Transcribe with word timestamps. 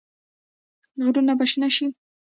غرونه 1.03 1.33
به 1.39 1.45
شنه 1.51 1.69
شي. 1.75 1.85